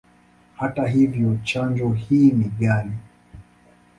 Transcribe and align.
Hata 0.55 0.87
hivyo, 0.87 1.37
chanjo 1.43 1.89
hii 1.93 2.31
ni 2.31 2.51
ghali. 2.59 2.91